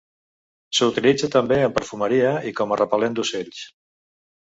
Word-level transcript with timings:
S'utilitza 0.77 1.29
també 1.35 1.61
en 1.67 1.77
perfumeria 1.77 2.35
i 2.53 2.57
com 2.63 2.77
a 2.77 2.83
repel·lent 2.85 3.19
d'ocells. 3.21 3.65